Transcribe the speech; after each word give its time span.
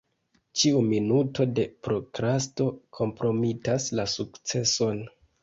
Ĉiu 0.59 0.79
minuto 0.85 1.45
de 1.59 1.65
prokrasto 1.87 2.67
kompromitas 3.01 3.87
la 4.01 4.09
sukceson. 4.17 5.07